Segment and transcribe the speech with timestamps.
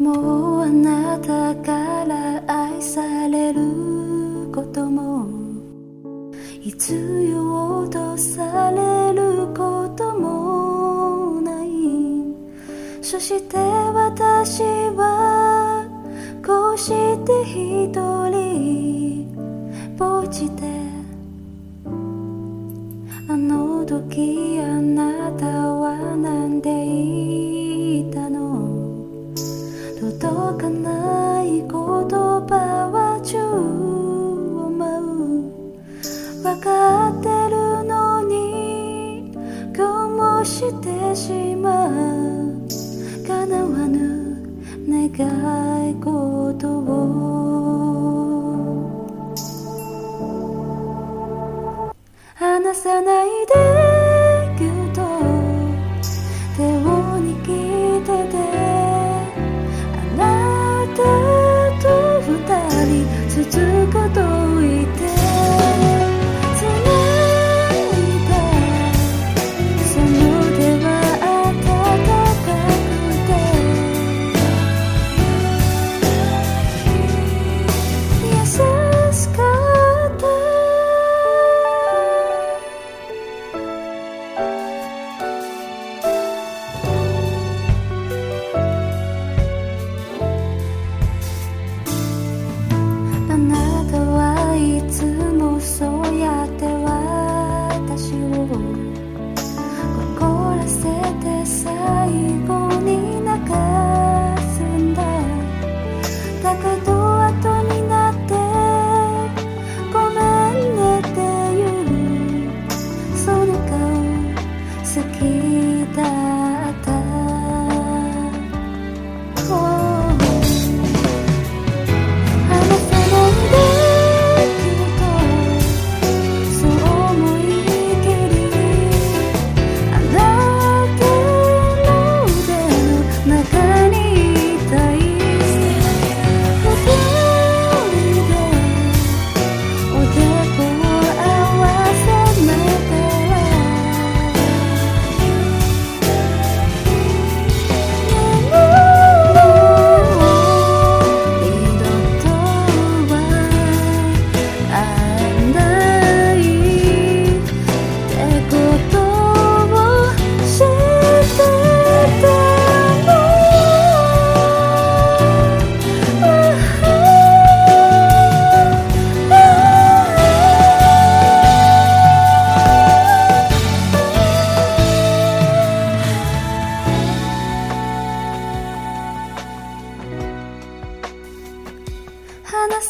[0.00, 3.60] もうあなたから愛される
[4.50, 5.28] ことも。
[6.62, 6.94] い必
[7.84, 11.68] うとされることもない。
[13.02, 14.62] そして私
[14.96, 15.86] は
[16.46, 16.88] こうし
[17.26, 17.92] て一
[18.30, 19.36] 人。
[19.98, 20.62] ぼっちで
[23.28, 27.39] あの時あなたは何でいい。
[40.44, 41.90] してしまう？
[43.26, 43.98] 叶わぬ
[44.88, 46.89] 願い事は。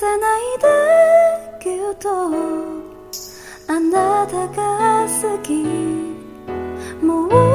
[0.07, 1.59] ないで
[1.97, 2.09] と。
[3.69, 5.53] あなたが好き。
[7.05, 7.50] もう